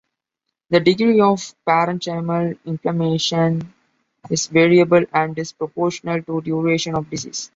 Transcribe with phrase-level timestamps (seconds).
[0.71, 3.71] The degree of parenchymal inflammation
[4.31, 7.47] is variable and is proportional to duration of disease.